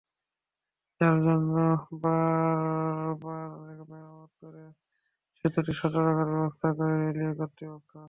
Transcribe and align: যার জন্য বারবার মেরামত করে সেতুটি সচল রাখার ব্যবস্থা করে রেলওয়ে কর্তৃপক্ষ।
যার 1.01 1.17
জন্য 1.25 1.55
বারবার 2.01 3.49
মেরামত 3.89 4.31
করে 4.41 4.63
সেতুটি 5.39 5.71
সচল 5.73 6.03
রাখার 6.09 6.29
ব্যবস্থা 6.33 6.67
করে 6.77 6.93
রেলওয়ে 6.99 7.35
কর্তৃপক্ষ। 7.39 7.91